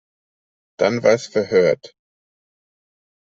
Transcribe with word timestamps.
Danvers 0.79 1.27
verhört. 1.27 1.93